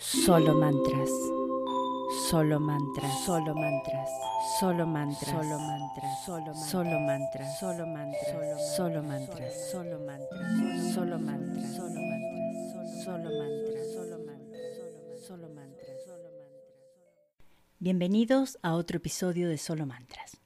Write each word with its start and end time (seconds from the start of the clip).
Solo 0.00 0.54
mantras. 0.54 1.10
Solo 2.30 2.60
mantras. 2.60 3.24
Solo 3.26 3.52
mantras. 3.52 4.08
Solo 4.60 4.86
mantras. 4.86 5.26
Solo 5.26 5.58
mantras. 5.58 6.24
Solo 6.24 7.00
mantras. 7.00 7.58
Solo 7.58 7.84
mantras. 7.84 8.76
Solo 8.76 9.02
mantras. 9.02 9.66
Solo 9.74 9.98
mantras. 9.98 10.94
Solo 10.94 11.18
mantras. 11.18 11.74
Solo 11.74 11.98
mantras. 11.98 13.04
Solo 13.04 13.28
mantras. 13.28 13.92
Solo 13.92 14.18
mantras. 14.20 15.26
Solo 15.26 15.48
mantras. 15.48 15.96
Bienvenidos 17.80 18.58
a 18.62 18.74
otro 18.74 18.98
episodio 18.98 19.48
de 19.48 19.58
Solo 19.58 19.84
Mantras. 19.84 20.40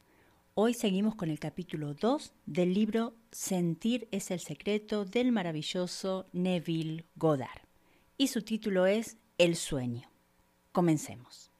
Hoy 0.55 0.73
seguimos 0.73 1.15
con 1.15 1.29
el 1.29 1.39
capítulo 1.39 1.93
2 1.93 2.33
del 2.47 2.73
libro 2.73 3.13
Sentir 3.31 4.09
es 4.13 4.31
el 4.31 4.41
secreto 4.41 5.05
del 5.05 5.31
maravilloso 5.31 6.25
Neville 6.33 7.05
Goddard. 7.17 7.61
Y 8.17 8.29
su 8.29 8.41
título 8.43 8.87
es 8.87 9.19
el 9.43 9.57
sueño. 9.57 10.09
Comencemos. 10.71 11.51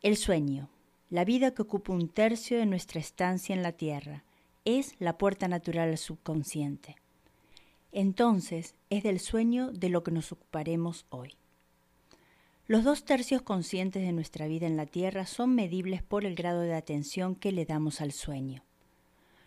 El 0.00 0.16
sueño, 0.16 0.70
la 1.10 1.26
vida 1.26 1.52
que 1.52 1.60
ocupa 1.60 1.92
un 1.92 2.08
tercio 2.08 2.56
de 2.56 2.64
nuestra 2.64 2.98
estancia 2.98 3.54
en 3.54 3.62
la 3.62 3.72
Tierra, 3.72 4.24
es 4.64 4.94
la 4.98 5.18
puerta 5.18 5.48
natural 5.48 5.90
al 5.90 5.98
subconsciente. 5.98 6.96
Entonces, 7.92 8.74
es 8.88 9.02
del 9.02 9.20
sueño 9.20 9.70
de 9.70 9.90
lo 9.90 10.02
que 10.02 10.12
nos 10.12 10.32
ocuparemos 10.32 11.04
hoy. 11.10 11.34
Los 12.66 12.84
dos 12.84 13.04
tercios 13.04 13.42
conscientes 13.42 14.02
de 14.02 14.12
nuestra 14.12 14.46
vida 14.46 14.66
en 14.66 14.78
la 14.78 14.86
Tierra 14.86 15.26
son 15.26 15.54
medibles 15.54 16.02
por 16.02 16.24
el 16.24 16.34
grado 16.34 16.62
de 16.62 16.72
atención 16.72 17.34
que 17.34 17.52
le 17.52 17.66
damos 17.66 18.00
al 18.00 18.12
sueño. 18.12 18.64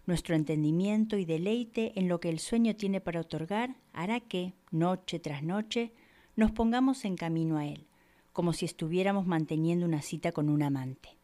Nuestro 0.05 0.35
entendimiento 0.35 1.17
y 1.17 1.25
deleite 1.25 1.91
en 1.95 2.07
lo 2.07 2.19
que 2.19 2.29
el 2.29 2.37
sueño 2.37 2.75
tiene 2.75 3.01
para 3.01 3.21
otorgar 3.21 3.77
hará 3.93 4.19
que, 4.19 4.53
noche 4.69 5.17
tras 5.17 5.41
noche, 5.41 5.91
nos 6.35 6.51
pongamos 6.51 7.05
en 7.05 7.15
camino 7.15 7.57
a 7.57 7.65
Él, 7.65 7.87
como 8.33 8.53
si 8.53 8.65
estuviéramos 8.65 9.25
manteniendo 9.25 9.85
una 9.85 10.01
cita 10.01 10.31
con 10.31 10.49
un 10.49 10.63
amante. 10.63 11.17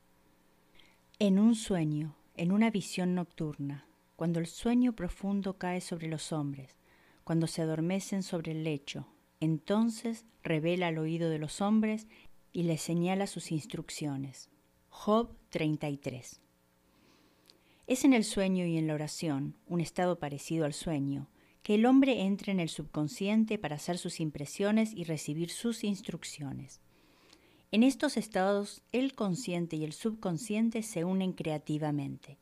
En 1.19 1.39
un 1.39 1.55
sueño, 1.55 2.15
en 2.35 2.51
una 2.51 2.71
visión 2.71 3.13
nocturna, 3.15 3.85
cuando 4.15 4.39
el 4.39 4.47
sueño 4.47 4.93
profundo 4.93 5.57
cae 5.57 5.81
sobre 5.81 6.07
los 6.07 6.31
hombres, 6.31 6.77
cuando 7.23 7.47
se 7.47 7.61
adormecen 7.61 8.23
sobre 8.23 8.51
el 8.51 8.63
lecho, 8.63 9.07
entonces 9.39 10.25
revela 10.43 10.87
al 10.87 10.97
oído 10.97 11.29
de 11.29 11.39
los 11.39 11.61
hombres 11.61 12.07
y 12.53 12.63
les 12.63 12.81
señala 12.81 13.27
sus 13.27 13.51
instrucciones. 13.51 14.49
Job 14.89 15.35
33. 15.49 16.39
Es 17.87 18.05
en 18.05 18.13
el 18.13 18.23
sueño 18.23 18.65
y 18.65 18.77
en 18.77 18.87
la 18.87 18.93
oración, 18.93 19.55
un 19.67 19.81
estado 19.81 20.19
parecido 20.19 20.65
al 20.65 20.73
sueño, 20.73 21.27
que 21.63 21.75
el 21.75 21.85
hombre 21.85 22.21
entre 22.21 22.51
en 22.51 22.59
el 22.59 22.69
subconsciente 22.69 23.57
para 23.57 23.75
hacer 23.75 23.97
sus 23.97 24.19
impresiones 24.19 24.93
y 24.93 25.03
recibir 25.03 25.49
sus 25.49 25.83
instrucciones. 25.83 26.81
En 27.71 27.83
estos 27.83 28.17
estados, 28.17 28.81
el 28.91 29.13
consciente 29.13 29.75
y 29.77 29.83
el 29.83 29.93
subconsciente 29.93 30.83
se 30.83 31.05
unen 31.05 31.33
creativamente. 31.33 32.37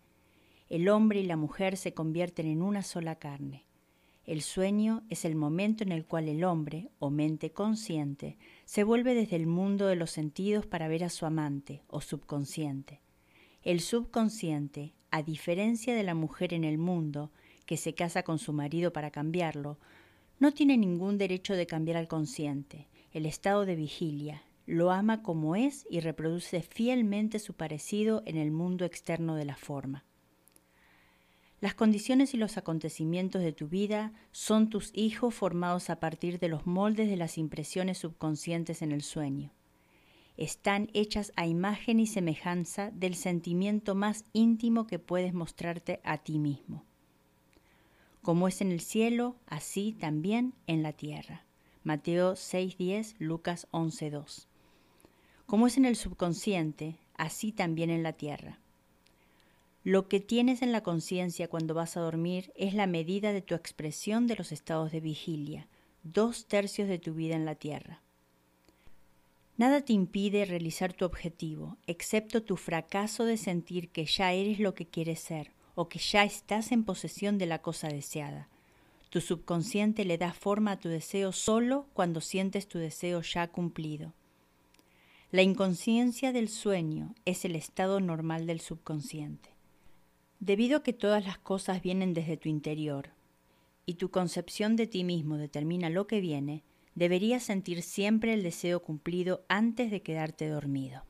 El 0.69 0.89
hombre 0.89 1.19
y 1.19 1.25
la 1.25 1.37
mujer 1.37 1.77
se 1.77 1.93
convierten 1.93 2.47
en 2.47 2.61
una 2.61 2.81
sola 2.81 3.15
carne. 3.15 3.65
El 4.25 4.41
sueño 4.41 5.03
es 5.09 5.25
el 5.25 5.35
momento 5.35 5.83
en 5.83 5.91
el 5.91 6.05
cual 6.05 6.29
el 6.29 6.43
hombre, 6.43 6.89
o 6.99 7.09
mente 7.09 7.51
consciente, 7.51 8.37
se 8.65 8.83
vuelve 8.83 9.15
desde 9.15 9.35
el 9.35 9.47
mundo 9.47 9.87
de 9.87 9.95
los 9.95 10.11
sentidos 10.11 10.67
para 10.67 10.87
ver 10.87 11.03
a 11.03 11.09
su 11.09 11.25
amante, 11.25 11.81
o 11.87 11.99
subconsciente. 12.01 13.01
El 13.63 13.81
subconsciente, 13.81 14.93
a 15.09 15.23
diferencia 15.23 15.95
de 15.95 16.03
la 16.03 16.13
mujer 16.13 16.53
en 16.53 16.63
el 16.63 16.77
mundo, 16.77 17.31
que 17.69 17.77
se 17.77 17.93
casa 17.93 18.23
con 18.23 18.39
su 18.39 18.51
marido 18.51 18.91
para 18.91 19.11
cambiarlo, 19.11 19.77
no 20.39 20.51
tiene 20.55 20.75
ningún 20.75 21.19
derecho 21.19 21.53
de 21.53 21.67
cambiar 21.67 21.97
al 21.97 22.07
consciente, 22.07 22.87
el 23.11 23.27
estado 23.27 23.63
de 23.63 23.75
vigilia, 23.75 24.41
lo 24.65 24.89
ama 24.89 25.21
como 25.21 25.55
es 25.55 25.85
y 25.87 25.99
reproduce 25.99 26.63
fielmente 26.63 27.37
su 27.37 27.53
parecido 27.53 28.23
en 28.25 28.37
el 28.37 28.49
mundo 28.49 28.85
externo 28.85 29.35
de 29.35 29.45
la 29.45 29.55
forma. 29.55 30.03
Las 31.61 31.75
condiciones 31.75 32.33
y 32.33 32.37
los 32.37 32.57
acontecimientos 32.57 33.43
de 33.43 33.53
tu 33.53 33.67
vida 33.67 34.13
son 34.31 34.71
tus 34.71 34.89
hijos 34.95 35.35
formados 35.35 35.91
a 35.91 35.99
partir 35.99 36.39
de 36.39 36.49
los 36.49 36.65
moldes 36.65 37.07
de 37.07 37.17
las 37.17 37.37
impresiones 37.37 37.99
subconscientes 37.99 38.81
en 38.81 38.91
el 38.91 39.03
sueño. 39.03 39.51
Están 40.37 40.89
hechas 40.95 41.33
a 41.35 41.45
imagen 41.45 41.99
y 41.99 42.07
semejanza 42.07 42.89
del 42.89 43.13
sentimiento 43.13 43.93
más 43.93 44.25
íntimo 44.33 44.87
que 44.87 44.97
puedes 44.97 45.35
mostrarte 45.35 46.01
a 46.03 46.17
ti 46.17 46.39
mismo. 46.39 46.88
Como 48.21 48.49
es 48.49 48.59
en 48.59 48.71
el 48.71 48.81
cielo, 48.81 49.37
así 49.47 49.93
también 49.93 50.53
en 50.67 50.83
la 50.83 50.91
tierra. 50.91 51.45
Mateo 51.83 52.33
6.10, 52.33 53.15
Lucas 53.17 53.67
11.2. 53.71 54.47
Como 55.45 55.67
es 55.67 55.77
en 55.77 55.85
el 55.85 55.95
subconsciente, 55.95 56.97
así 57.15 57.53
también 57.53 57.89
en 57.89 58.03
la 58.03 58.13
tierra. 58.13 58.59
Lo 59.85 60.09
que 60.09 60.19
tienes 60.19 60.61
en 60.61 60.73
la 60.73 60.83
conciencia 60.83 61.47
cuando 61.47 61.73
vas 61.73 61.95
a 61.95 62.01
dormir 62.01 62.51
es 62.55 62.73
la 62.73 62.87
medida 62.87 63.31
de 63.31 63.41
tu 63.41 63.55
expresión 63.55 64.27
de 64.27 64.35
los 64.35 64.51
estados 64.51 64.91
de 64.91 64.99
vigilia, 64.99 65.67
dos 66.03 66.45
tercios 66.45 66.89
de 66.89 66.99
tu 66.99 67.13
vida 67.13 67.35
en 67.35 67.45
la 67.45 67.55
tierra. 67.55 68.03
Nada 69.55 69.81
te 69.81 69.93
impide 69.93 70.43
realizar 70.43 70.91
tu 70.91 71.05
objetivo, 71.05 71.77
excepto 71.87 72.43
tu 72.43 72.57
fracaso 72.57 73.23
de 73.23 73.37
sentir 73.37 73.89
que 73.89 74.05
ya 74.05 74.33
eres 74.33 74.59
lo 74.59 74.75
que 74.75 74.85
quieres 74.85 75.21
ser 75.21 75.53
o 75.79 75.87
que 75.87 75.97
ya 75.99 76.25
estás 76.25 76.73
en 76.73 76.83
posesión 76.83 77.37
de 77.37 77.45
la 77.45 77.61
cosa 77.61 77.87
deseada. 77.87 78.49
Tu 79.09 79.21
subconsciente 79.21 80.03
le 80.03 80.17
da 80.17 80.33
forma 80.33 80.73
a 80.73 80.77
tu 80.77 80.89
deseo 80.89 81.31
solo 81.31 81.87
cuando 81.93 82.19
sientes 82.19 82.67
tu 82.67 82.79
deseo 82.79 83.21
ya 83.21 83.47
cumplido. 83.47 84.13
La 85.31 85.41
inconsciencia 85.41 86.33
del 86.33 86.49
sueño 86.49 87.15
es 87.23 87.45
el 87.45 87.55
estado 87.55 88.01
normal 88.01 88.45
del 88.45 88.59
subconsciente. 88.59 89.51
Debido 90.41 90.79
a 90.79 90.83
que 90.83 90.91
todas 90.91 91.25
las 91.25 91.37
cosas 91.37 91.81
vienen 91.81 92.13
desde 92.13 92.35
tu 92.35 92.49
interior 92.49 93.11
y 93.85 93.93
tu 93.93 94.11
concepción 94.11 94.75
de 94.75 94.85
ti 94.85 95.05
mismo 95.05 95.37
determina 95.37 95.89
lo 95.89 96.07
que 96.07 96.19
viene, 96.19 96.61
deberías 96.93 97.43
sentir 97.43 97.83
siempre 97.83 98.33
el 98.33 98.43
deseo 98.43 98.81
cumplido 98.81 99.45
antes 99.47 99.91
de 99.91 100.01
quedarte 100.01 100.49
dormido. 100.49 101.05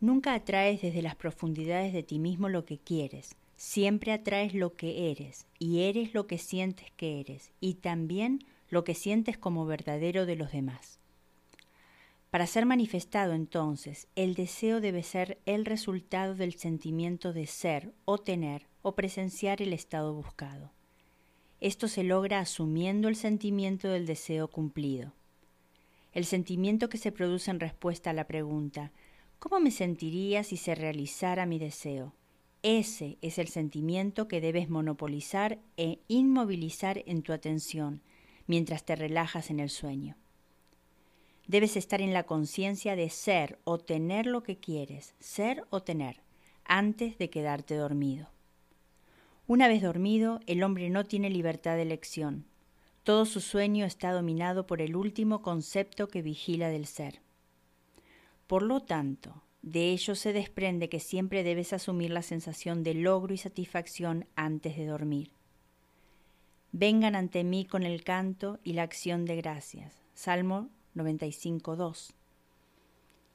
Nunca 0.00 0.32
atraes 0.32 0.80
desde 0.80 1.02
las 1.02 1.14
profundidades 1.14 1.92
de 1.92 2.02
ti 2.02 2.18
mismo 2.18 2.48
lo 2.48 2.64
que 2.64 2.78
quieres, 2.78 3.36
Siempre 3.58 4.12
atraes 4.12 4.54
lo 4.54 4.76
que 4.76 5.10
eres 5.10 5.44
y 5.58 5.80
eres 5.80 6.14
lo 6.14 6.28
que 6.28 6.38
sientes 6.38 6.92
que 6.92 7.18
eres 7.18 7.50
y 7.58 7.74
también 7.74 8.44
lo 8.70 8.84
que 8.84 8.94
sientes 8.94 9.36
como 9.36 9.66
verdadero 9.66 10.26
de 10.26 10.36
los 10.36 10.52
demás. 10.52 11.00
Para 12.30 12.46
ser 12.46 12.66
manifestado 12.66 13.32
entonces, 13.32 14.06
el 14.14 14.36
deseo 14.36 14.80
debe 14.80 15.02
ser 15.02 15.40
el 15.44 15.64
resultado 15.64 16.36
del 16.36 16.54
sentimiento 16.54 17.32
de 17.32 17.46
ser 17.48 17.92
o 18.04 18.18
tener 18.18 18.68
o 18.82 18.94
presenciar 18.94 19.60
el 19.60 19.72
estado 19.72 20.14
buscado. 20.14 20.70
Esto 21.60 21.88
se 21.88 22.04
logra 22.04 22.38
asumiendo 22.38 23.08
el 23.08 23.16
sentimiento 23.16 23.88
del 23.88 24.06
deseo 24.06 24.46
cumplido. 24.46 25.14
El 26.12 26.26
sentimiento 26.26 26.88
que 26.88 26.98
se 26.98 27.10
produce 27.10 27.50
en 27.50 27.58
respuesta 27.58 28.10
a 28.10 28.12
la 28.12 28.28
pregunta 28.28 28.92
¿Cómo 29.40 29.58
me 29.58 29.72
sentiría 29.72 30.44
si 30.44 30.56
se 30.56 30.76
realizara 30.76 31.44
mi 31.44 31.58
deseo? 31.58 32.12
Ese 32.62 33.18
es 33.22 33.38
el 33.38 33.48
sentimiento 33.48 34.26
que 34.26 34.40
debes 34.40 34.68
monopolizar 34.68 35.58
e 35.76 36.00
inmovilizar 36.08 37.02
en 37.06 37.22
tu 37.22 37.32
atención 37.32 38.02
mientras 38.46 38.84
te 38.84 38.96
relajas 38.96 39.50
en 39.50 39.60
el 39.60 39.70
sueño. 39.70 40.16
Debes 41.46 41.76
estar 41.76 42.00
en 42.00 42.12
la 42.12 42.24
conciencia 42.24 42.96
de 42.96 43.08
ser 43.10 43.58
o 43.64 43.78
tener 43.78 44.26
lo 44.26 44.42
que 44.42 44.58
quieres, 44.58 45.14
ser 45.20 45.64
o 45.70 45.82
tener, 45.82 46.20
antes 46.64 47.16
de 47.16 47.30
quedarte 47.30 47.74
dormido. 47.74 48.28
Una 49.46 49.68
vez 49.68 49.80
dormido, 49.80 50.40
el 50.46 50.62
hombre 50.62 50.90
no 50.90 51.06
tiene 51.06 51.30
libertad 51.30 51.76
de 51.76 51.82
elección. 51.82 52.44
Todo 53.02 53.24
su 53.24 53.40
sueño 53.40 53.86
está 53.86 54.12
dominado 54.12 54.66
por 54.66 54.82
el 54.82 54.94
último 54.94 55.40
concepto 55.40 56.08
que 56.08 56.20
vigila 56.20 56.68
del 56.68 56.84
ser. 56.84 57.22
Por 58.46 58.62
lo 58.62 58.80
tanto, 58.80 59.42
de 59.62 59.90
ello 59.90 60.14
se 60.14 60.32
desprende 60.32 60.88
que 60.88 61.00
siempre 61.00 61.42
debes 61.42 61.72
asumir 61.72 62.10
la 62.10 62.22
sensación 62.22 62.82
de 62.82 62.94
logro 62.94 63.34
y 63.34 63.38
satisfacción 63.38 64.26
antes 64.36 64.76
de 64.76 64.86
dormir. 64.86 65.32
Vengan 66.72 67.16
ante 67.16 67.44
mí 67.44 67.64
con 67.64 67.82
el 67.82 68.04
canto 68.04 68.60
y 68.62 68.74
la 68.74 68.82
acción 68.82 69.24
de 69.24 69.36
gracias. 69.36 70.02
Salmo 70.14 70.68
95.2. 70.94 72.12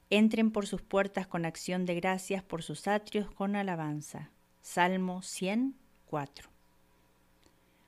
Entren 0.09 0.51
por 0.51 0.67
sus 0.67 0.81
puertas 0.81 1.27
con 1.27 1.45
acción 1.45 1.85
de 1.85 1.95
gracias, 1.95 2.43
por 2.43 2.61
sus 2.61 2.87
atrios 2.87 3.31
con 3.31 3.55
alabanza. 3.55 4.29
Salmo 4.61 5.23
104. 5.23 6.49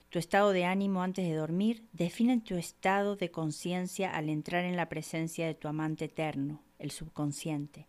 Tu 0.10 0.20
estado 0.20 0.52
de 0.52 0.66
ánimo 0.66 1.04
antes 1.04 1.28
de 1.28 1.36
dormir 1.36 1.86
define 1.94 2.40
tu 2.40 2.56
estado 2.56 3.16
de 3.16 3.32
conciencia 3.32 4.16
al 4.16 4.30
entrar 4.30 4.66
en 4.66 4.76
la 4.76 4.90
presencia 4.90 5.46
de 5.46 5.56
tu 5.56 5.68
amante 5.68 6.06
eterno, 6.06 6.62
el 6.80 6.92
subconsciente. 6.92 7.88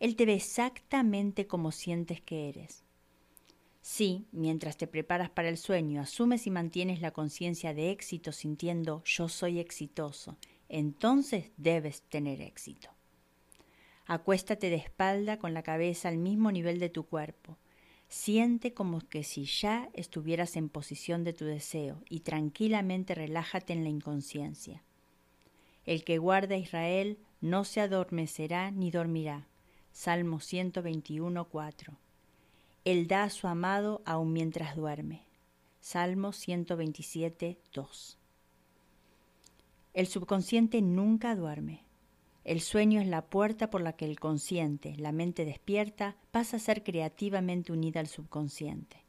Él 0.00 0.16
te 0.16 0.26
ve 0.26 0.34
exactamente 0.34 1.46
como 1.46 1.70
sientes 1.70 2.20
que 2.20 2.48
eres. 2.48 2.84
Si, 3.82 4.26
mientras 4.32 4.76
te 4.76 4.86
preparas 4.86 5.30
para 5.30 5.48
el 5.48 5.58
sueño, 5.58 6.00
asumes 6.00 6.46
y 6.46 6.50
mantienes 6.50 7.00
la 7.00 7.12
conciencia 7.12 7.74
de 7.74 7.90
éxito 7.90 8.32
sintiendo 8.32 9.02
yo 9.04 9.28
soy 9.28 9.58
exitoso, 9.58 10.36
entonces 10.68 11.52
debes 11.56 12.02
tener 12.02 12.40
éxito. 12.40 12.90
Acuéstate 14.06 14.70
de 14.70 14.76
espalda 14.76 15.38
con 15.38 15.54
la 15.54 15.62
cabeza 15.62 16.08
al 16.08 16.18
mismo 16.18 16.50
nivel 16.50 16.80
de 16.80 16.88
tu 16.88 17.04
cuerpo. 17.04 17.58
Siente 18.08 18.74
como 18.74 19.00
que 19.00 19.22
si 19.22 19.44
ya 19.44 19.88
estuvieras 19.92 20.56
en 20.56 20.68
posición 20.68 21.24
de 21.24 21.32
tu 21.32 21.44
deseo 21.44 22.02
y 22.08 22.20
tranquilamente 22.20 23.14
relájate 23.14 23.72
en 23.72 23.84
la 23.84 23.90
inconsciencia. 23.90 24.82
El 25.84 26.04
que 26.04 26.18
guarda 26.18 26.56
a 26.56 26.58
Israel 26.58 27.18
no 27.40 27.64
se 27.64 27.80
adormecerá 27.80 28.70
ni 28.70 28.90
dormirá. 28.90 29.46
Salmo 29.92 30.40
121, 30.40 31.44
4. 31.44 31.96
Él 32.84 33.06
da 33.08 33.24
a 33.24 33.30
su 33.30 33.48
amado 33.48 34.02
aun 34.06 34.32
mientras 34.32 34.76
duerme. 34.76 35.22
Salmo 35.80 36.32
127, 36.32 37.58
2. 37.72 38.18
El 39.92 40.06
subconsciente 40.06 40.80
nunca 40.80 41.34
duerme. 41.34 41.82
El 42.44 42.60
sueño 42.60 43.00
es 43.00 43.06
la 43.06 43.26
puerta 43.26 43.68
por 43.68 43.82
la 43.82 43.92
que 43.92 44.06
el 44.06 44.18
consciente, 44.18 44.96
la 44.96 45.12
mente 45.12 45.44
despierta, 45.44 46.16
pasa 46.30 46.56
a 46.56 46.60
ser 46.60 46.82
creativamente 46.82 47.72
unida 47.72 48.00
al 48.00 48.06
subconsciente. 48.06 49.04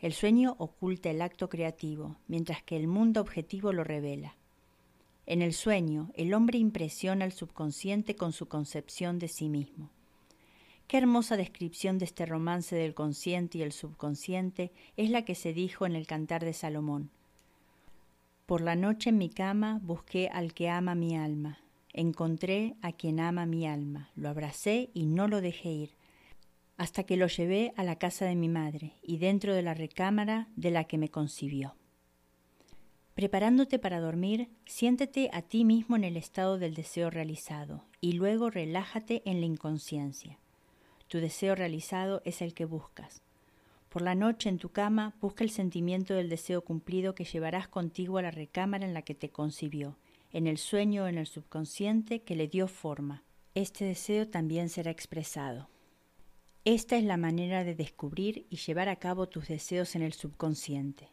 El 0.00 0.12
sueño 0.14 0.56
oculta 0.58 1.10
el 1.10 1.22
acto 1.22 1.48
creativo, 1.48 2.16
mientras 2.26 2.62
que 2.62 2.76
el 2.76 2.88
mundo 2.88 3.20
objetivo 3.20 3.72
lo 3.72 3.84
revela. 3.84 4.34
En 5.30 5.42
el 5.42 5.52
sueño, 5.52 6.10
el 6.16 6.34
hombre 6.34 6.58
impresiona 6.58 7.24
al 7.24 7.30
subconsciente 7.30 8.16
con 8.16 8.32
su 8.32 8.48
concepción 8.48 9.20
de 9.20 9.28
sí 9.28 9.48
mismo. 9.48 9.88
Qué 10.88 10.98
hermosa 10.98 11.36
descripción 11.36 11.98
de 11.98 12.06
este 12.06 12.26
romance 12.26 12.74
del 12.74 12.94
consciente 12.94 13.58
y 13.58 13.62
el 13.62 13.70
subconsciente 13.70 14.72
es 14.96 15.08
la 15.08 15.24
que 15.24 15.36
se 15.36 15.52
dijo 15.52 15.86
en 15.86 15.94
el 15.94 16.08
Cantar 16.08 16.44
de 16.44 16.52
Salomón. 16.52 17.10
Por 18.44 18.60
la 18.60 18.74
noche 18.74 19.10
en 19.10 19.18
mi 19.18 19.28
cama 19.28 19.78
busqué 19.84 20.28
al 20.32 20.52
que 20.52 20.68
ama 20.68 20.96
mi 20.96 21.16
alma. 21.16 21.60
Encontré 21.92 22.74
a 22.82 22.90
quien 22.90 23.20
ama 23.20 23.46
mi 23.46 23.68
alma. 23.68 24.10
Lo 24.16 24.30
abracé 24.30 24.90
y 24.94 25.06
no 25.06 25.28
lo 25.28 25.40
dejé 25.40 25.70
ir, 25.70 25.90
hasta 26.76 27.04
que 27.04 27.16
lo 27.16 27.28
llevé 27.28 27.72
a 27.76 27.84
la 27.84 28.00
casa 28.00 28.24
de 28.24 28.34
mi 28.34 28.48
madre 28.48 28.94
y 29.00 29.18
dentro 29.18 29.54
de 29.54 29.62
la 29.62 29.74
recámara 29.74 30.48
de 30.56 30.72
la 30.72 30.82
que 30.88 30.98
me 30.98 31.08
concibió. 31.08 31.76
Preparándote 33.20 33.78
para 33.78 34.00
dormir, 34.00 34.48
siéntete 34.64 35.28
a 35.34 35.42
ti 35.42 35.66
mismo 35.66 35.94
en 35.94 36.04
el 36.04 36.16
estado 36.16 36.58
del 36.58 36.72
deseo 36.72 37.10
realizado 37.10 37.84
y 38.00 38.12
luego 38.12 38.48
relájate 38.48 39.20
en 39.26 39.40
la 39.40 39.46
inconsciencia. 39.46 40.38
Tu 41.06 41.18
deseo 41.18 41.54
realizado 41.54 42.22
es 42.24 42.40
el 42.40 42.54
que 42.54 42.64
buscas. 42.64 43.20
Por 43.90 44.00
la 44.00 44.14
noche 44.14 44.48
en 44.48 44.56
tu 44.56 44.70
cama 44.70 45.16
busca 45.20 45.44
el 45.44 45.50
sentimiento 45.50 46.14
del 46.14 46.30
deseo 46.30 46.64
cumplido 46.64 47.14
que 47.14 47.26
llevarás 47.26 47.68
contigo 47.68 48.16
a 48.16 48.22
la 48.22 48.30
recámara 48.30 48.86
en 48.86 48.94
la 48.94 49.02
que 49.02 49.14
te 49.14 49.28
concibió, 49.28 49.98
en 50.32 50.46
el 50.46 50.56
sueño 50.56 51.04
o 51.04 51.06
en 51.06 51.18
el 51.18 51.26
subconsciente 51.26 52.22
que 52.22 52.36
le 52.36 52.48
dio 52.48 52.68
forma. 52.68 53.22
Este 53.54 53.84
deseo 53.84 54.28
también 54.28 54.70
será 54.70 54.90
expresado. 54.90 55.68
Esta 56.64 56.96
es 56.96 57.04
la 57.04 57.18
manera 57.18 57.64
de 57.64 57.74
descubrir 57.74 58.46
y 58.48 58.56
llevar 58.56 58.88
a 58.88 58.96
cabo 58.96 59.28
tus 59.28 59.46
deseos 59.48 59.94
en 59.94 60.00
el 60.00 60.14
subconsciente. 60.14 61.10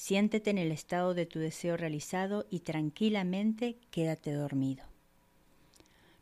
Siéntete 0.00 0.50
en 0.50 0.58
el 0.58 0.70
estado 0.70 1.12
de 1.12 1.26
tu 1.26 1.40
deseo 1.40 1.76
realizado 1.76 2.46
y 2.50 2.60
tranquilamente 2.60 3.78
quédate 3.90 4.32
dormido. 4.32 4.84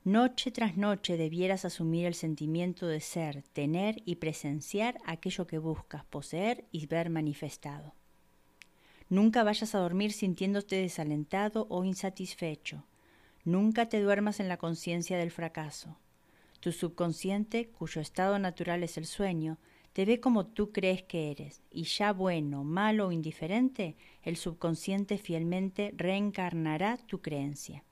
Noche 0.02 0.50
tras 0.50 0.78
noche 0.78 1.18
debieras 1.18 1.66
asumir 1.66 2.06
el 2.06 2.14
sentimiento 2.14 2.86
de 2.86 3.00
ser, 3.00 3.42
tener 3.52 4.00
y 4.06 4.14
presenciar 4.14 4.98
aquello 5.04 5.46
que 5.46 5.58
buscas 5.58 6.06
poseer 6.06 6.64
y 6.72 6.86
ver 6.86 7.10
manifestado. 7.10 7.92
Nunca 9.10 9.44
vayas 9.44 9.74
a 9.74 9.80
dormir 9.80 10.14
sintiéndote 10.14 10.76
desalentado 10.76 11.66
o 11.68 11.84
insatisfecho. 11.84 12.82
Nunca 13.44 13.90
te 13.90 14.00
duermas 14.00 14.40
en 14.40 14.48
la 14.48 14.56
conciencia 14.56 15.18
del 15.18 15.30
fracaso. 15.30 15.98
Tu 16.60 16.72
subconsciente, 16.72 17.68
cuyo 17.68 18.00
estado 18.00 18.38
natural 18.38 18.82
es 18.82 18.96
el 18.96 19.04
sueño, 19.04 19.58
te 19.96 20.04
ve 20.04 20.20
como 20.20 20.44
tú 20.44 20.72
crees 20.72 21.04
que 21.04 21.30
eres, 21.30 21.62
y 21.70 21.84
ya 21.84 22.12
bueno, 22.12 22.64
malo 22.64 23.06
o 23.08 23.12
indiferente, 23.12 23.96
el 24.22 24.36
subconsciente 24.36 25.16
fielmente 25.16 25.90
reencarnará 25.96 26.98
tu 26.98 27.22
creencia. 27.22 27.82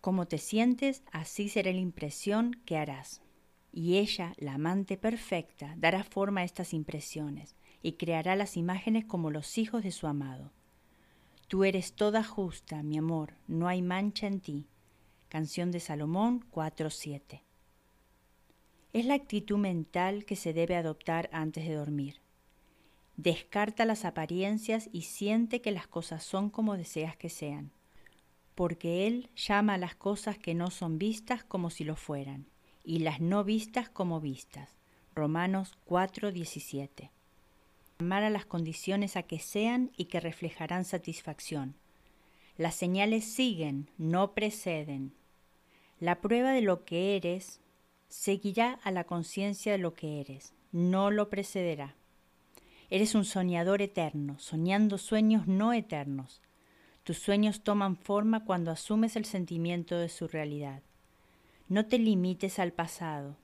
Como 0.00 0.28
te 0.28 0.38
sientes, 0.38 1.02
así 1.10 1.48
será 1.48 1.72
la 1.72 1.80
impresión 1.80 2.52
que 2.64 2.76
harás. 2.76 3.20
Y 3.72 3.96
ella, 3.96 4.32
la 4.36 4.54
amante 4.54 4.96
perfecta, 4.96 5.74
dará 5.76 6.04
forma 6.04 6.42
a 6.42 6.44
estas 6.44 6.72
impresiones 6.72 7.56
y 7.82 7.94
creará 7.94 8.36
las 8.36 8.56
imágenes 8.56 9.04
como 9.04 9.32
los 9.32 9.58
hijos 9.58 9.82
de 9.82 9.90
su 9.90 10.06
amado. 10.06 10.52
Tú 11.48 11.64
eres 11.64 11.94
toda 11.96 12.22
justa, 12.22 12.84
mi 12.84 12.96
amor, 12.96 13.34
no 13.48 13.66
hay 13.66 13.82
mancha 13.82 14.28
en 14.28 14.38
ti. 14.38 14.68
Canción 15.28 15.72
de 15.72 15.80
Salomón 15.80 16.44
4.7. 16.52 17.40
Es 18.94 19.04
la 19.04 19.14
actitud 19.14 19.58
mental 19.58 20.24
que 20.24 20.36
se 20.36 20.54
debe 20.54 20.76
adoptar 20.76 21.28
antes 21.32 21.68
de 21.68 21.74
dormir. 21.74 22.22
Descarta 23.18 23.84
las 23.84 24.06
apariencias 24.06 24.88
y 24.90 25.02
siente 25.02 25.60
que 25.60 25.70
las 25.70 25.86
cosas 25.86 26.24
son 26.24 26.48
como 26.48 26.78
deseas 26.78 27.14
que 27.16 27.28
sean 27.28 27.70
porque 28.54 29.06
Él 29.06 29.28
llama 29.34 29.74
a 29.74 29.78
las 29.78 29.94
cosas 29.94 30.38
que 30.38 30.54
no 30.54 30.70
son 30.70 30.98
vistas 30.98 31.44
como 31.44 31.70
si 31.70 31.84
lo 31.84 31.96
fueran, 31.96 32.46
y 32.84 33.00
las 33.00 33.20
no 33.20 33.44
vistas 33.44 33.88
como 33.88 34.20
vistas. 34.20 34.70
Romanos 35.14 35.76
4:17. 35.86 37.10
Amar 37.98 38.24
a 38.24 38.30
las 38.30 38.46
condiciones 38.46 39.16
a 39.16 39.22
que 39.22 39.38
sean 39.38 39.90
y 39.96 40.06
que 40.06 40.20
reflejarán 40.20 40.84
satisfacción. 40.84 41.74
Las 42.56 42.74
señales 42.74 43.24
siguen, 43.24 43.90
no 43.98 44.34
preceden. 44.34 45.12
La 46.00 46.20
prueba 46.20 46.52
de 46.52 46.60
lo 46.60 46.84
que 46.84 47.16
eres 47.16 47.60
seguirá 48.14 48.78
a 48.84 48.90
la 48.90 49.04
conciencia 49.04 49.72
de 49.72 49.78
lo 49.78 49.94
que 49.94 50.20
eres, 50.20 50.54
no 50.72 51.10
lo 51.10 51.28
precederá. 51.28 51.96
Eres 52.88 53.14
un 53.14 53.24
soñador 53.24 53.82
eterno, 53.82 54.38
soñando 54.38 54.98
sueños 54.98 55.48
no 55.48 55.72
eternos, 55.72 56.40
tus 57.02 57.18
sueños 57.18 57.62
toman 57.62 57.96
forma 57.96 58.44
cuando 58.44 58.70
asumes 58.70 59.16
el 59.16 59.26
sentimiento 59.26 59.98
de 59.98 60.08
su 60.08 60.28
realidad. 60.28 60.82
No 61.68 61.86
te 61.86 61.98
limites 61.98 62.58
al 62.58 62.72
pasado. 62.72 63.36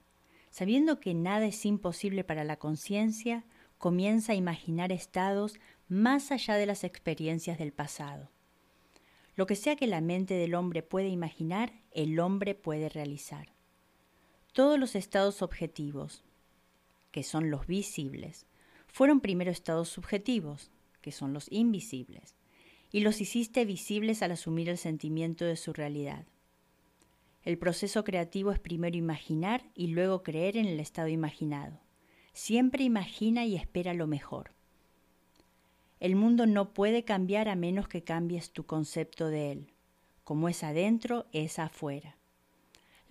Sabiendo 0.49 0.99
que 0.99 1.13
nada 1.13 1.45
es 1.45 1.65
imposible 1.65 2.23
para 2.23 2.43
la 2.43 2.57
conciencia, 2.57 3.43
comienza 3.77 4.31
a 4.31 4.35
imaginar 4.35 4.91
estados 4.91 5.59
más 5.89 6.31
allá 6.31 6.55
de 6.55 6.65
las 6.65 6.83
experiencias 6.83 7.59
del 7.59 7.73
pasado. 7.73 8.31
Lo 9.35 9.45
que 9.45 9.55
sea 9.55 9.75
que 9.75 9.85
la 9.85 10.01
mente 10.01 10.33
del 10.33 10.55
hombre 10.55 10.81
puede 10.81 11.09
imaginar, 11.09 11.73
el 11.91 12.19
hombre 12.19 12.55
puede 12.55 12.89
realizar. 12.89 13.50
Todos 14.53 14.77
los 14.77 14.95
estados 14.95 15.41
objetivos, 15.41 16.23
que 17.11 17.23
son 17.23 17.49
los 17.51 17.67
visibles, 17.67 18.45
fueron 18.87 19.21
primero 19.21 19.49
estados 19.49 19.87
subjetivos, 19.87 20.71
que 21.01 21.13
son 21.13 21.31
los 21.31 21.49
invisibles 21.51 22.35
y 22.91 22.99
los 22.99 23.21
hiciste 23.21 23.63
visibles 23.63 24.21
al 24.21 24.31
asumir 24.31 24.67
el 24.67 24.77
sentimiento 24.77 25.45
de 25.45 25.55
su 25.55 25.71
realidad. 25.71 26.25
El 27.43 27.57
proceso 27.57 28.03
creativo 28.03 28.51
es 28.51 28.59
primero 28.59 28.97
imaginar 28.97 29.63
y 29.73 29.87
luego 29.87 30.21
creer 30.21 30.57
en 30.57 30.65
el 30.65 30.79
estado 30.79 31.07
imaginado. 31.07 31.79
Siempre 32.33 32.83
imagina 32.83 33.45
y 33.45 33.55
espera 33.55 33.93
lo 33.93 34.05
mejor. 34.05 34.51
El 36.01 36.15
mundo 36.15 36.45
no 36.45 36.73
puede 36.73 37.05
cambiar 37.05 37.47
a 37.47 37.55
menos 37.55 37.87
que 37.87 38.03
cambies 38.03 38.51
tu 38.51 38.65
concepto 38.65 39.27
de 39.27 39.51
él. 39.51 39.73
Como 40.23 40.49
es 40.49 40.63
adentro, 40.63 41.27
es 41.31 41.57
afuera. 41.57 42.17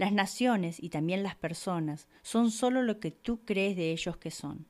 Las 0.00 0.14
naciones 0.14 0.82
y 0.82 0.88
también 0.88 1.22
las 1.22 1.34
personas 1.34 2.08
son 2.22 2.50
solo 2.50 2.82
lo 2.82 3.00
que 3.00 3.10
tú 3.10 3.44
crees 3.44 3.76
de 3.76 3.92
ellos 3.92 4.16
que 4.16 4.30
son. 4.30 4.66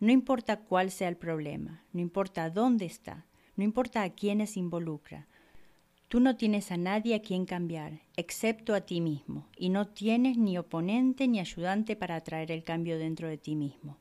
No 0.00 0.10
importa 0.12 0.60
cuál 0.60 0.90
sea 0.90 1.10
el 1.10 1.18
problema, 1.18 1.84
no 1.92 2.00
importa 2.00 2.48
dónde 2.48 2.86
está, 2.86 3.26
no 3.56 3.64
importa 3.64 4.02
a 4.02 4.08
quiénes 4.14 4.56
involucra. 4.56 5.26
Tú 6.08 6.20
no 6.20 6.36
tienes 6.36 6.72
a 6.72 6.78
nadie 6.78 7.14
a 7.14 7.20
quien 7.20 7.44
cambiar, 7.44 8.00
excepto 8.16 8.74
a 8.74 8.80
ti 8.80 9.02
mismo, 9.02 9.46
y 9.58 9.68
no 9.68 9.88
tienes 9.88 10.38
ni 10.38 10.56
oponente 10.56 11.28
ni 11.28 11.38
ayudante 11.38 11.94
para 11.94 12.16
atraer 12.16 12.50
el 12.50 12.64
cambio 12.64 12.98
dentro 12.98 13.28
de 13.28 13.36
ti 13.36 13.56
mismo. 13.56 13.98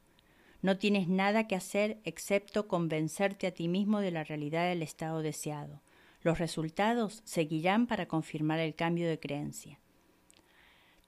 No 0.62 0.78
tienes 0.78 1.10
nada 1.10 1.50
que 1.50 1.58
hacer 1.58 2.00
excepto 2.06 2.70
convencerte 2.70 3.46
a 3.48 3.52
ti 3.52 3.68
mismo 3.68 4.00
de 4.00 4.12
la 4.12 4.24
realidad 4.24 4.70
del 4.70 4.84
estado 4.84 5.22
deseado. 5.22 5.82
Los 6.22 6.40
resultados 6.40 7.24
seguirán 7.26 7.88
para 7.88 8.08
confirmar 8.08 8.60
el 8.60 8.74
cambio 8.74 9.10
de 9.10 9.20
creencia. 9.20 9.82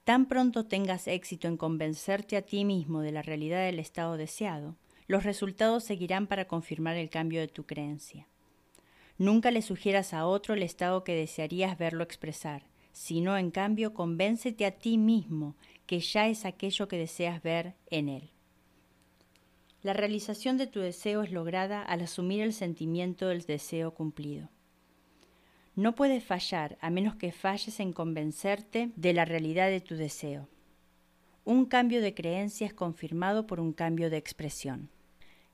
Tan 0.08 0.24
pronto 0.24 0.64
tengas 0.64 1.06
éxito 1.06 1.48
en 1.48 1.58
convencerte 1.58 2.38
a 2.38 2.40
ti 2.40 2.64
mismo 2.64 3.02
de 3.02 3.12
la 3.12 3.20
realidad 3.20 3.66
del 3.66 3.78
estado 3.78 4.16
deseado, 4.16 4.74
los 5.06 5.22
resultados 5.22 5.84
seguirán 5.84 6.26
para 6.26 6.46
confirmar 6.46 6.96
el 6.96 7.10
cambio 7.10 7.42
de 7.42 7.48
tu 7.48 7.66
creencia. 7.66 8.26
Nunca 9.18 9.50
le 9.50 9.60
sugieras 9.60 10.14
a 10.14 10.24
otro 10.24 10.54
el 10.54 10.62
estado 10.62 11.04
que 11.04 11.14
desearías 11.14 11.76
verlo 11.76 12.02
expresar, 12.04 12.62
sino 12.90 13.36
en 13.36 13.50
cambio 13.50 13.92
convéncete 13.92 14.64
a 14.64 14.70
ti 14.70 14.96
mismo 14.96 15.56
que 15.84 16.00
ya 16.00 16.26
es 16.26 16.46
aquello 16.46 16.88
que 16.88 16.96
deseas 16.96 17.42
ver 17.42 17.74
en 17.90 18.08
él. 18.08 18.30
La 19.82 19.92
realización 19.92 20.56
de 20.56 20.68
tu 20.68 20.80
deseo 20.80 21.22
es 21.22 21.32
lograda 21.32 21.82
al 21.82 22.00
asumir 22.00 22.40
el 22.40 22.54
sentimiento 22.54 23.28
del 23.28 23.42
deseo 23.42 23.92
cumplido. 23.92 24.48
No 25.78 25.94
puedes 25.94 26.24
fallar 26.24 26.76
a 26.80 26.90
menos 26.90 27.14
que 27.14 27.30
falles 27.30 27.78
en 27.78 27.92
convencerte 27.92 28.90
de 28.96 29.12
la 29.12 29.24
realidad 29.24 29.68
de 29.68 29.80
tu 29.80 29.94
deseo. 29.94 30.48
Un 31.44 31.66
cambio 31.66 32.02
de 32.02 32.14
creencia 32.14 32.66
es 32.66 32.74
confirmado 32.74 33.46
por 33.46 33.60
un 33.60 33.72
cambio 33.72 34.10
de 34.10 34.16
expresión. 34.16 34.90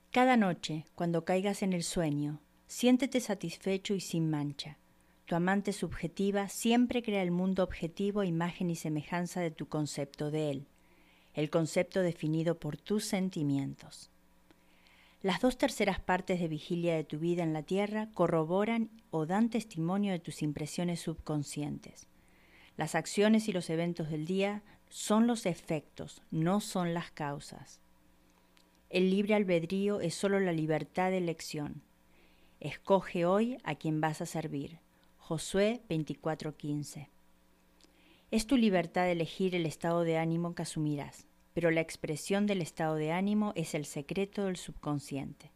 Cada 0.09 0.35
noche, 0.35 0.85
cuando 0.95 1.25
caigas 1.25 1.61
en 1.61 1.73
el 1.73 1.83
sueño, 1.83 2.39
siéntete 2.65 3.19
satisfecho 3.19 3.93
y 3.93 3.99
sin 3.99 4.27
mancha. 4.31 4.79
Tu 5.25 5.35
amante 5.35 5.73
subjetiva 5.73 6.49
siempre 6.49 7.03
crea 7.03 7.21
el 7.21 7.29
mundo 7.29 7.61
objetivo 7.61 8.23
imagen 8.23 8.71
y 8.71 8.75
semejanza 8.75 9.41
de 9.41 9.51
tu 9.51 9.67
concepto 9.67 10.31
de 10.31 10.49
él, 10.49 10.67
el 11.35 11.51
concepto 11.51 12.01
definido 12.01 12.57
por 12.57 12.77
tus 12.77 13.05
sentimientos. 13.05 14.09
Las 15.25 15.41
dos 15.41 15.57
terceras 15.57 15.99
partes 15.99 16.39
de 16.39 16.47
vigilia 16.47 16.95
de 16.95 17.03
tu 17.03 17.17
vida 17.17 17.41
en 17.41 17.51
la 17.51 17.63
Tierra 17.63 18.09
corroboran 18.13 18.91
o 19.09 19.25
dan 19.25 19.49
testimonio 19.49 20.11
de 20.11 20.19
tus 20.19 20.43
impresiones 20.43 20.99
subconscientes. 20.99 22.07
Las 22.77 22.93
acciones 22.93 23.47
y 23.47 23.51
los 23.51 23.71
eventos 23.71 24.11
del 24.11 24.27
día 24.27 24.61
son 24.87 25.25
los 25.25 25.47
efectos, 25.47 26.21
no 26.29 26.61
son 26.61 26.93
las 26.93 27.09
causas. 27.09 27.79
El 28.91 29.09
libre 29.09 29.33
albedrío 29.33 29.99
es 29.99 30.13
solo 30.13 30.39
la 30.39 30.51
libertad 30.53 31.09
de 31.09 31.17
elección. 31.17 31.81
Escoge 32.59 33.25
hoy 33.25 33.57
a 33.63 33.73
quien 33.73 34.01
vas 34.01 34.21
a 34.21 34.27
servir. 34.27 34.77
Josué 35.17 35.81
24:15. 35.89 37.09
Es 38.29 38.45
tu 38.45 38.57
libertad 38.57 39.05
de 39.05 39.13
elegir 39.13 39.55
el 39.55 39.65
estado 39.65 40.01
de 40.01 40.19
ánimo 40.19 40.53
que 40.53 40.61
asumirás 40.61 41.25
pero 41.55 41.71
la 41.71 41.79
expresión 41.79 42.47
del 42.47 42.61
estado 42.61 42.95
de 42.95 43.13
ánimo 43.13 43.53
es 43.55 43.75
el 43.75 43.85
secreto 43.85 44.43
del 44.43 44.57
subconsciente. 44.57 45.51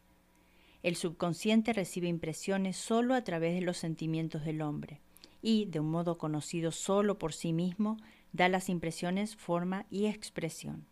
El 0.82 0.96
subconsciente 0.96 1.74
recibe 1.74 2.08
impresiones 2.08 2.78
solo 2.78 3.14
a 3.14 3.22
través 3.22 3.54
de 3.54 3.60
los 3.60 3.76
sentimientos 3.76 4.42
del 4.42 4.62
hombre 4.62 5.02
y, 5.42 5.66
de 5.66 5.78
un 5.78 5.90
modo 5.90 6.16
conocido 6.16 6.72
solo 6.72 7.18
por 7.18 7.34
sí 7.34 7.52
mismo, 7.52 7.98
da 8.32 8.48
las 8.48 8.70
impresiones 8.70 9.36
forma 9.36 9.84
y 9.90 10.06
expresión. 10.06 10.86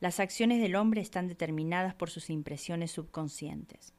Las 0.00 0.20
acciones 0.20 0.62
del 0.62 0.74
hombre 0.74 1.02
están 1.02 1.28
determinadas 1.28 1.94
por 1.94 2.08
sus 2.08 2.30
impresiones 2.30 2.92
subconscientes. 2.92 3.92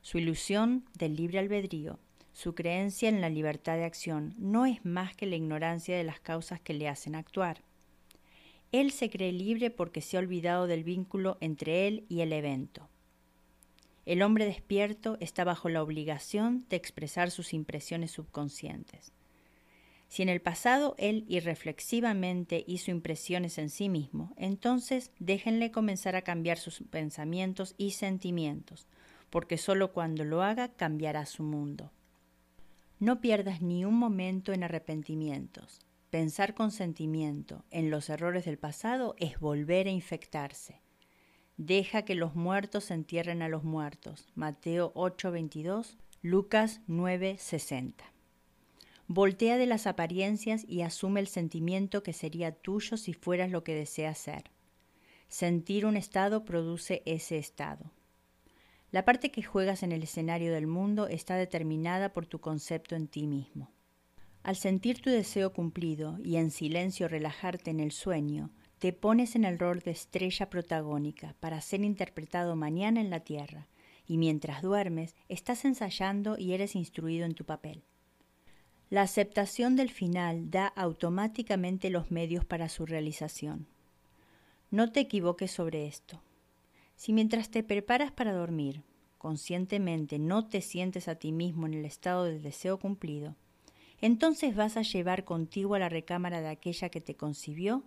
Su 0.00 0.18
ilusión 0.18 0.84
del 0.94 1.16
libre 1.16 1.40
albedrío, 1.40 1.98
su 2.32 2.54
creencia 2.54 3.08
en 3.08 3.20
la 3.20 3.30
libertad 3.30 3.74
de 3.74 3.84
acción, 3.84 4.36
no 4.38 4.64
es 4.64 4.84
más 4.84 5.16
que 5.16 5.26
la 5.26 5.34
ignorancia 5.34 5.96
de 5.96 6.04
las 6.04 6.20
causas 6.20 6.60
que 6.60 6.72
le 6.74 6.88
hacen 6.88 7.16
actuar. 7.16 7.62
Él 8.74 8.90
se 8.90 9.08
cree 9.08 9.30
libre 9.30 9.70
porque 9.70 10.00
se 10.00 10.16
ha 10.16 10.20
olvidado 10.20 10.66
del 10.66 10.82
vínculo 10.82 11.38
entre 11.40 11.86
él 11.86 12.04
y 12.08 12.22
el 12.22 12.32
evento. 12.32 12.88
El 14.04 14.20
hombre 14.20 14.46
despierto 14.46 15.16
está 15.20 15.44
bajo 15.44 15.68
la 15.68 15.80
obligación 15.80 16.66
de 16.68 16.74
expresar 16.74 17.30
sus 17.30 17.54
impresiones 17.54 18.10
subconscientes. 18.10 19.12
Si 20.08 20.22
en 20.22 20.28
el 20.28 20.40
pasado 20.40 20.96
él 20.98 21.24
irreflexivamente 21.28 22.64
hizo 22.66 22.90
impresiones 22.90 23.58
en 23.58 23.70
sí 23.70 23.88
mismo, 23.88 24.34
entonces 24.36 25.12
déjenle 25.20 25.70
comenzar 25.70 26.16
a 26.16 26.22
cambiar 26.22 26.58
sus 26.58 26.82
pensamientos 26.90 27.76
y 27.78 27.92
sentimientos, 27.92 28.88
porque 29.30 29.56
sólo 29.56 29.92
cuando 29.92 30.24
lo 30.24 30.42
haga 30.42 30.66
cambiará 30.66 31.26
su 31.26 31.44
mundo. 31.44 31.92
No 32.98 33.20
pierdas 33.20 33.62
ni 33.62 33.84
un 33.84 33.94
momento 33.94 34.52
en 34.52 34.64
arrepentimientos. 34.64 35.78
Pensar 36.14 36.54
con 36.54 36.70
sentimiento 36.70 37.64
en 37.72 37.90
los 37.90 38.08
errores 38.08 38.44
del 38.44 38.56
pasado 38.56 39.16
es 39.18 39.40
volver 39.40 39.88
a 39.88 39.90
infectarse. 39.90 40.80
Deja 41.56 42.04
que 42.04 42.14
los 42.14 42.36
muertos 42.36 42.92
entierren 42.92 43.42
a 43.42 43.48
los 43.48 43.64
muertos. 43.64 44.28
Mateo 44.36 44.92
8:22, 44.94 45.96
Lucas 46.22 46.82
9:60. 46.86 48.12
Voltea 49.08 49.58
de 49.58 49.66
las 49.66 49.88
apariencias 49.88 50.64
y 50.68 50.82
asume 50.82 51.18
el 51.18 51.26
sentimiento 51.26 52.04
que 52.04 52.12
sería 52.12 52.52
tuyo 52.52 52.96
si 52.96 53.12
fueras 53.12 53.50
lo 53.50 53.64
que 53.64 53.74
deseas 53.74 54.16
ser. 54.16 54.52
Sentir 55.26 55.84
un 55.84 55.96
estado 55.96 56.44
produce 56.44 57.02
ese 57.06 57.38
estado. 57.38 57.90
La 58.92 59.04
parte 59.04 59.32
que 59.32 59.42
juegas 59.42 59.82
en 59.82 59.90
el 59.90 60.04
escenario 60.04 60.52
del 60.52 60.68
mundo 60.68 61.08
está 61.08 61.34
determinada 61.34 62.12
por 62.12 62.24
tu 62.24 62.40
concepto 62.40 62.94
en 62.94 63.08
ti 63.08 63.26
mismo. 63.26 63.73
Al 64.44 64.56
sentir 64.56 65.00
tu 65.00 65.08
deseo 65.08 65.54
cumplido 65.54 66.18
y 66.22 66.36
en 66.36 66.50
silencio 66.50 67.08
relajarte 67.08 67.70
en 67.70 67.80
el 67.80 67.92
sueño, 67.92 68.50
te 68.78 68.92
pones 68.92 69.36
en 69.36 69.46
el 69.46 69.58
rol 69.58 69.80
de 69.80 69.90
estrella 69.90 70.50
protagónica 70.50 71.34
para 71.40 71.62
ser 71.62 71.82
interpretado 71.82 72.54
mañana 72.54 73.00
en 73.00 73.08
la 73.08 73.20
tierra, 73.20 73.68
y 74.06 74.18
mientras 74.18 74.60
duermes 74.60 75.16
estás 75.30 75.64
ensayando 75.64 76.36
y 76.38 76.52
eres 76.52 76.76
instruido 76.76 77.24
en 77.24 77.32
tu 77.32 77.46
papel. 77.46 77.84
La 78.90 79.00
aceptación 79.00 79.76
del 79.76 79.88
final 79.88 80.50
da 80.50 80.66
automáticamente 80.66 81.88
los 81.88 82.10
medios 82.10 82.44
para 82.44 82.68
su 82.68 82.84
realización. 82.84 83.66
No 84.70 84.92
te 84.92 85.00
equivoques 85.00 85.52
sobre 85.52 85.86
esto. 85.86 86.20
Si 86.96 87.14
mientras 87.14 87.48
te 87.48 87.62
preparas 87.62 88.12
para 88.12 88.34
dormir, 88.34 88.82
conscientemente 89.16 90.18
no 90.18 90.46
te 90.46 90.60
sientes 90.60 91.08
a 91.08 91.14
ti 91.14 91.32
mismo 91.32 91.64
en 91.64 91.72
el 91.72 91.86
estado 91.86 92.24
del 92.24 92.42
deseo 92.42 92.78
cumplido, 92.78 93.36
entonces 94.04 94.54
vas 94.54 94.76
a 94.76 94.82
llevar 94.82 95.24
contigo 95.24 95.74
a 95.74 95.78
la 95.78 95.88
recámara 95.88 96.42
de 96.42 96.48
aquella 96.48 96.90
que 96.90 97.00
te 97.00 97.16
concibió 97.16 97.84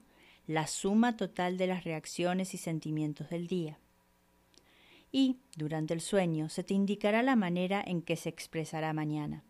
la 0.47 0.65
suma 0.65 1.15
total 1.15 1.59
de 1.59 1.67
las 1.67 1.83
reacciones 1.83 2.55
y 2.55 2.57
sentimientos 2.57 3.29
del 3.29 3.45
día. 3.45 3.77
Y, 5.12 5.38
durante 5.55 5.93
el 5.93 6.01
sueño, 6.01 6.50
se 6.50 6.63
te 6.63 6.74
indicará 6.74 7.21
la 7.21 7.36
manera 7.36 7.83
en 7.86 8.01
que 8.01 8.15
se 8.15 8.29
expresará 8.29 8.93
mañana. 8.93 9.43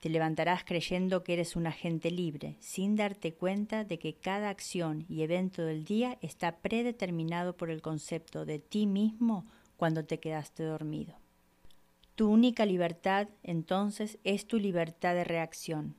Te 0.00 0.08
levantarás 0.08 0.64
creyendo 0.64 1.22
que 1.24 1.34
eres 1.34 1.56
un 1.56 1.66
agente 1.66 2.10
libre, 2.10 2.56
sin 2.60 2.96
darte 2.96 3.34
cuenta 3.34 3.84
de 3.84 3.98
que 3.98 4.14
cada 4.14 4.48
acción 4.48 5.04
y 5.10 5.20
evento 5.20 5.62
del 5.62 5.84
día 5.84 6.16
está 6.22 6.56
predeterminado 6.56 7.54
por 7.54 7.68
el 7.68 7.82
concepto 7.82 8.46
de 8.46 8.58
ti 8.60 8.86
mismo 8.86 9.44
cuando 9.76 10.06
te 10.06 10.20
quedaste 10.20 10.62
dormido. 10.62 11.21
Tu 12.14 12.28
única 12.28 12.66
libertad, 12.66 13.28
entonces, 13.42 14.18
es 14.22 14.46
tu 14.46 14.58
libertad 14.58 15.14
de 15.14 15.24
reacción. 15.24 15.96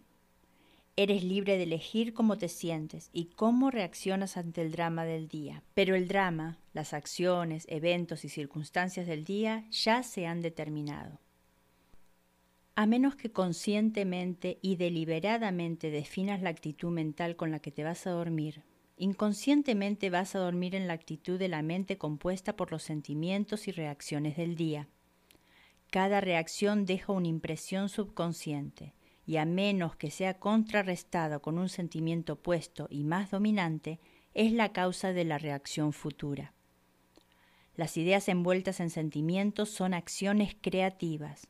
Eres 0.95 1.23
libre 1.23 1.57
de 1.57 1.63
elegir 1.63 2.13
cómo 2.13 2.37
te 2.37 2.49
sientes 2.49 3.09
y 3.11 3.25
cómo 3.25 3.71
reaccionas 3.71 4.37
ante 4.37 4.61
el 4.61 4.71
drama 4.71 5.05
del 5.05 5.27
día. 5.27 5.63
Pero 5.73 5.95
el 5.95 6.07
drama, 6.07 6.59
las 6.71 6.93
acciones, 6.93 7.65
eventos 7.67 8.25
y 8.25 8.29
circunstancias 8.29 9.07
del 9.07 9.23
día 9.23 9.65
ya 9.71 10.03
se 10.03 10.27
han 10.27 10.41
determinado. 10.41 11.19
A 12.75 12.85
menos 12.85 13.15
que 13.15 13.31
conscientemente 13.31 14.59
y 14.61 14.75
deliberadamente 14.75 15.89
definas 15.89 16.43
la 16.43 16.49
actitud 16.49 16.91
mental 16.91 17.35
con 17.35 17.49
la 17.49 17.59
que 17.59 17.71
te 17.71 17.83
vas 17.83 18.05
a 18.05 18.11
dormir, 18.11 18.61
inconscientemente 18.97 20.11
vas 20.11 20.35
a 20.35 20.39
dormir 20.39 20.75
en 20.75 20.87
la 20.87 20.93
actitud 20.93 21.39
de 21.39 21.47
la 21.47 21.63
mente 21.63 21.97
compuesta 21.97 22.55
por 22.55 22.71
los 22.71 22.83
sentimientos 22.83 23.67
y 23.67 23.71
reacciones 23.71 24.37
del 24.37 24.55
día. 24.55 24.87
Cada 25.93 26.21
reacción 26.21 26.87
deja 26.87 27.13
una 27.13 27.27
impresión 27.27 27.87
subconsciente 27.87 28.95
y 29.27 29.37
a 29.37 29.45
menos 29.45 29.95
que 29.95 30.09
sea 30.09 30.39
contrarrestada 30.39 31.37
con 31.37 31.59
un 31.59 31.69
sentimiento 31.69 32.33
opuesto 32.33 32.87
y 32.89 33.03
más 33.03 33.29
dominante, 33.29 33.99
es 34.33 34.53
la 34.53 34.73
causa 34.73 35.13
de 35.13 35.23
la 35.23 35.37
reacción 35.37 35.93
futura. 35.93 36.51
Las 37.75 37.95
ideas 37.95 38.27
envueltas 38.27 38.79
en 38.79 38.89
sentimientos 38.89 39.69
son 39.69 39.93
acciones 39.93 40.57
creativas. 40.59 41.47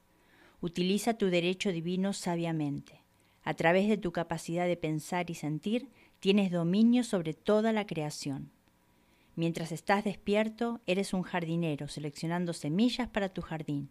Utiliza 0.60 1.14
tu 1.14 1.28
derecho 1.28 1.72
divino 1.72 2.12
sabiamente. 2.12 3.00
A 3.46 3.54
través 3.54 3.88
de 3.88 3.96
tu 3.96 4.12
capacidad 4.12 4.68
de 4.68 4.76
pensar 4.76 5.30
y 5.30 5.36
sentir, 5.36 5.88
tienes 6.20 6.52
dominio 6.52 7.06
sobre 7.06 7.34
toda 7.34 7.72
la 7.72 7.88
creación. 7.88 8.52
Mientras 9.38 9.72
estás 9.72 10.04
despierto, 10.04 10.82
eres 10.86 11.14
un 11.14 11.22
jardinero 11.22 11.88
seleccionando 11.88 12.52
semillas 12.52 13.08
para 13.08 13.30
tu 13.30 13.42
jardín 13.42 13.90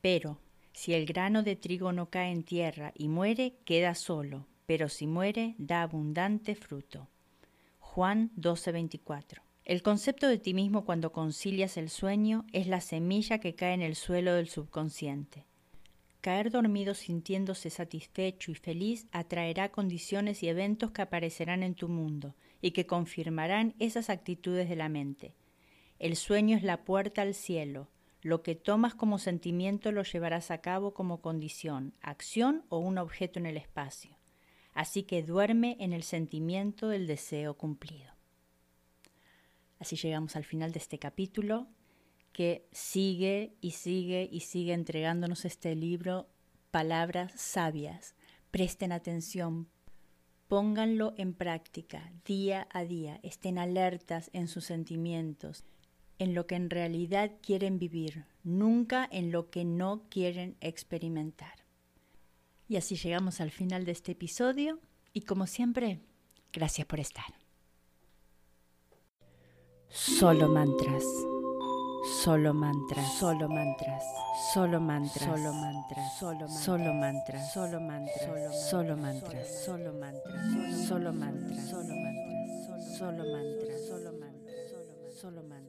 pero 0.00 0.40
si 0.72 0.94
el 0.94 1.06
grano 1.06 1.42
de 1.42 1.56
trigo 1.56 1.92
no 1.92 2.10
cae 2.10 2.30
en 2.30 2.42
tierra 2.42 2.92
y 2.96 3.08
muere, 3.08 3.54
queda 3.64 3.94
solo, 3.94 4.46
pero 4.66 4.88
si 4.88 5.06
muere, 5.06 5.54
da 5.58 5.82
abundante 5.82 6.54
fruto. 6.54 7.08
Juan 7.78 8.30
12:24. 8.36 9.42
El 9.64 9.82
concepto 9.82 10.26
de 10.28 10.38
ti 10.38 10.54
mismo 10.54 10.84
cuando 10.84 11.12
concilias 11.12 11.76
el 11.76 11.90
sueño 11.90 12.46
es 12.52 12.66
la 12.66 12.80
semilla 12.80 13.38
que 13.38 13.54
cae 13.54 13.74
en 13.74 13.82
el 13.82 13.94
suelo 13.94 14.34
del 14.34 14.48
subconsciente. 14.48 15.44
Caer 16.20 16.50
dormido 16.50 16.94
sintiéndose 16.94 17.70
satisfecho 17.70 18.50
y 18.50 18.54
feliz 18.54 19.06
atraerá 19.10 19.70
condiciones 19.70 20.42
y 20.42 20.48
eventos 20.48 20.90
que 20.90 21.02
aparecerán 21.02 21.62
en 21.62 21.74
tu 21.74 21.88
mundo 21.88 22.34
y 22.60 22.72
que 22.72 22.86
confirmarán 22.86 23.74
esas 23.78 24.10
actitudes 24.10 24.68
de 24.68 24.76
la 24.76 24.88
mente. 24.88 25.34
El 25.98 26.16
sueño 26.16 26.56
es 26.56 26.62
la 26.62 26.84
puerta 26.84 27.22
al 27.22 27.34
cielo, 27.34 27.88
lo 28.22 28.42
que 28.42 28.54
tomas 28.54 28.94
como 28.94 29.18
sentimiento 29.18 29.92
lo 29.92 30.02
llevarás 30.02 30.50
a 30.50 30.58
cabo 30.58 30.92
como 30.92 31.20
condición, 31.20 31.94
acción 32.00 32.64
o 32.68 32.78
un 32.78 32.98
objeto 32.98 33.38
en 33.38 33.46
el 33.46 33.56
espacio. 33.56 34.18
Así 34.74 35.02
que 35.02 35.22
duerme 35.22 35.76
en 35.80 35.92
el 35.92 36.02
sentimiento 36.02 36.88
del 36.88 37.06
deseo 37.06 37.54
cumplido. 37.54 38.12
Así 39.78 39.96
llegamos 39.96 40.36
al 40.36 40.44
final 40.44 40.72
de 40.72 40.78
este 40.78 40.98
capítulo 40.98 41.68
que 42.32 42.68
sigue 42.70 43.56
y 43.60 43.72
sigue 43.72 44.28
y 44.30 44.40
sigue 44.40 44.74
entregándonos 44.74 45.44
este 45.44 45.74
libro 45.74 46.28
palabras 46.70 47.32
sabias. 47.34 48.14
Presten 48.50 48.92
atención, 48.92 49.68
pónganlo 50.46 51.14
en 51.16 51.34
práctica 51.34 52.12
día 52.24 52.68
a 52.72 52.84
día, 52.84 53.18
estén 53.22 53.58
alertas 53.58 54.30
en 54.32 54.48
sus 54.48 54.64
sentimientos, 54.64 55.64
en 56.20 56.34
lo 56.34 56.46
que 56.46 56.54
en 56.54 56.68
realidad 56.68 57.32
quieren 57.40 57.78
vivir, 57.78 58.26
nunca 58.44 59.08
en 59.10 59.32
lo 59.32 59.48
que 59.50 59.64
no 59.64 60.02
quieren 60.10 60.56
experimentar. 60.60 61.64
Y 62.68 62.76
así 62.76 62.94
llegamos 62.94 63.40
al 63.40 63.50
final 63.50 63.86
de 63.86 63.92
este 63.92 64.12
episodio 64.12 64.78
y 65.14 65.22
como 65.22 65.46
siempre, 65.46 65.98
gracias 66.52 66.86
por 66.86 67.00
estar. 67.00 67.24
Solo 69.88 70.48
mantras. 70.48 71.04
Solo 72.22 72.54
mantras, 72.54 73.18
solo 73.18 73.48
mantras, 73.48 74.02
solo 74.54 74.80
mantras, 74.80 75.22
solo 75.22 75.52
mantras, 75.52 76.16
solo 76.16 76.94
mantras, 76.94 77.52
solo 77.52 77.80
mantras, 77.80 78.32
solo 78.32 78.60
mantras, 78.60 78.70
solo 78.70 78.96
mantras, 78.96 79.64
solo 79.64 79.92
mantras, 79.92 80.88
solo 80.88 81.12
mantras, 81.12 81.68
solo 81.68 81.92
mantras, 81.92 82.58
solo 82.98 83.24
mantras, 83.24 83.86
solo 83.86 84.12
mantras, 84.12 85.20
solo 85.20 85.42
mantras. 85.42 85.59